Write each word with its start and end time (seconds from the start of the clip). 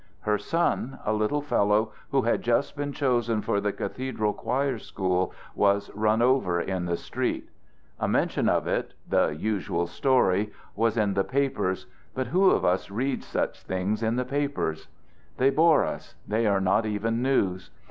Her 0.21 0.39
son, 0.39 0.97
a 1.05 1.13
little 1.13 1.43
fellow 1.43 1.91
who 2.09 2.23
had 2.23 2.41
just 2.41 2.75
been 2.75 2.91
chosen 2.91 3.43
for 3.43 3.61
the 3.61 3.71
cathedral 3.71 4.33
choir 4.33 4.79
school 4.79 5.31
was 5.53 5.91
run 5.93 6.23
over 6.23 6.59
in 6.59 6.85
the 6.87 6.97
street. 6.97 7.51
A 7.99 8.07
mention 8.07 8.49
of 8.49 8.65
it 8.65 8.95
the 9.07 9.27
usual 9.27 9.85
story 9.85 10.51
was 10.75 10.97
in 10.97 11.13
the 11.13 11.23
papers, 11.23 11.85
but 12.15 12.25
who 12.25 12.49
of 12.49 12.65
us 12.65 12.89
reads 12.89 13.27
such 13.27 13.61
things 13.61 14.01
in 14.01 14.15
the 14.15 14.25
papers? 14.25 14.87
They 15.37 15.51
bore 15.51 15.85
us; 15.85 16.15
they 16.27 16.47
are 16.47 16.59
not 16.59 16.87
even 16.87 17.21
news. 17.21 17.69